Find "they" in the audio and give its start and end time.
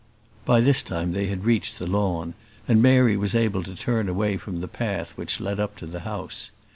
1.11-1.27